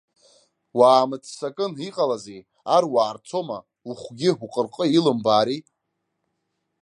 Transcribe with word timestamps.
Уаамыццакын, 0.77 1.71
иҟалазеи, 1.87 2.41
ар 2.75 2.83
уаарцома, 2.93 3.57
ухәгьы 3.89 4.29
уҟырҟы 4.43 4.85
илымбаари. 4.97 5.59